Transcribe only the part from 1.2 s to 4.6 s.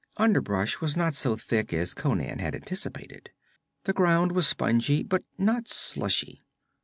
thick as Conan had anticipated. The ground was